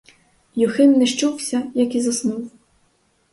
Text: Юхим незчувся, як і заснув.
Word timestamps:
Юхим 0.61 0.93
незчувся, 0.93 1.63
як 1.75 1.95
і 1.95 2.01
заснув. 2.01 2.51